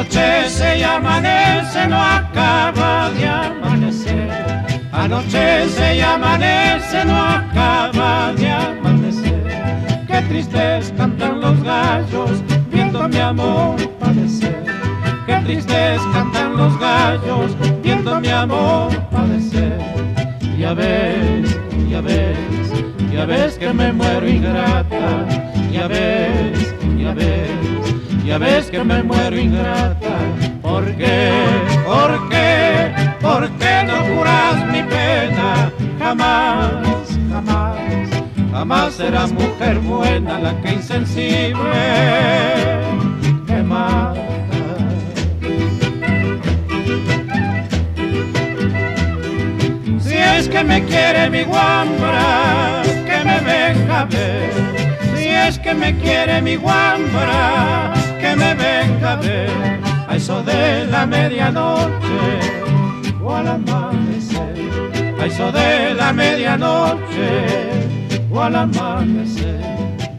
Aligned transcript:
Anochece 0.00 0.78
y 0.78 0.82
amanece, 0.82 1.86
no 1.86 2.00
acaba 2.00 3.10
de 3.10 3.28
amanecer. 3.28 4.30
Anochece 4.92 5.96
y 5.96 6.00
amanece, 6.00 7.04
no 7.04 7.22
acaba 7.22 8.32
de 8.32 8.50
amanecer. 8.50 10.06
Qué 10.06 10.22
tristes 10.22 10.94
cantan 10.96 11.42
los 11.42 11.62
gallos, 11.62 12.42
viendo 12.72 13.06
mi 13.10 13.18
amor 13.18 13.76
padecer. 13.98 14.64
Qué 15.26 15.36
tristes 15.44 16.00
cantan 16.14 16.56
los 16.56 16.80
gallos, 16.80 17.54
viendo 17.82 18.18
mi 18.22 18.28
amor 18.28 18.90
padecer. 19.10 19.78
Ya 20.58 20.72
ves, 20.72 21.58
ya 21.90 22.00
ves, 22.00 22.38
ya 23.12 23.26
ves 23.26 23.58
que 23.58 23.70
me 23.70 23.92
muero 23.92 24.26
ingrata. 24.26 25.26
Ya 25.70 25.86
ves, 25.88 26.74
ya 26.96 27.12
ves 27.12 27.69
ya 28.24 28.38
ves 28.38 28.70
que 28.70 28.82
me 28.84 29.02
muero 29.02 29.38
ingrata. 29.38 30.18
¿Por 30.62 30.84
qué? 30.96 31.42
¿Por 31.84 32.28
qué? 32.28 32.92
¿Por 33.20 33.50
qué 33.58 33.84
no 33.86 34.16
curas 34.16 34.66
mi 34.66 34.82
pena? 34.82 35.72
Jamás, 35.98 37.18
jamás, 37.30 37.78
jamás 38.52 38.94
será 38.94 39.26
mujer 39.26 39.78
buena 39.80 40.38
la 40.38 40.60
que 40.60 40.72
insensible 40.72 41.60
me 43.46 43.62
mata. 43.62 44.20
Si 49.98 50.16
es 50.16 50.48
que 50.48 50.64
me 50.64 50.84
quiere 50.84 51.30
mi 51.30 51.42
guambra, 51.42 52.82
que 52.84 53.24
me 53.24 53.40
venga 53.40 54.00
a 54.00 54.04
ver. 54.04 54.50
Si 55.16 55.28
es 55.28 55.58
que 55.58 55.74
me 55.74 55.96
quiere 55.98 56.40
mi 56.42 56.56
guambra, 56.56 57.59
eso 60.30 60.42
de 60.44 60.86
la 60.86 61.06
medianoche 61.06 62.28
o 63.20 63.34
al 63.34 63.48
amanecer. 63.48 64.54
A 65.20 65.26
eso 65.26 65.50
de 65.50 65.94
la 65.94 66.12
medianoche 66.12 67.30
o 68.32 68.40
al 68.40 68.54
amanecer. 68.54 70.09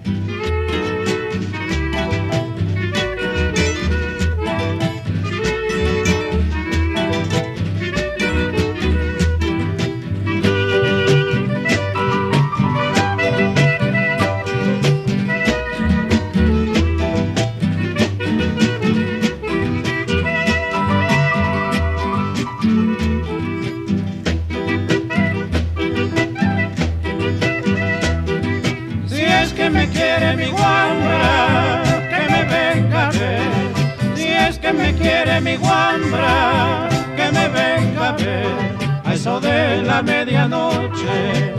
Quiere 35.31 35.41
mi 35.41 35.55
guambra, 35.57 36.89
que 37.15 37.31
me 37.31 37.47
venga 37.47 38.09
a 38.09 38.11
ver. 38.13 39.01
A 39.05 39.13
eso 39.13 39.39
de 39.39 39.81
la 39.83 40.01
medianoche 40.01 41.53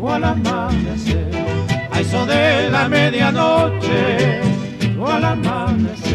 o 0.00 0.12
al 0.12 0.24
amanecer. 0.24 1.30
A 1.90 2.00
eso 2.00 2.26
de 2.26 2.70
la 2.70 2.88
medianoche 2.88 4.40
o 4.98 5.06
al 5.06 5.24
amanecer. 5.24 6.07